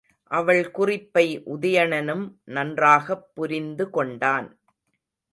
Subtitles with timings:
[0.31, 2.23] அவள் குறிப்பை உதயணனும்
[2.43, 4.47] நன்றாகப் புரிந்துகொண்டான்.